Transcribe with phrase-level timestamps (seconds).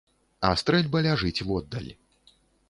[0.47, 1.91] А стрэльба ляжыць воддаль.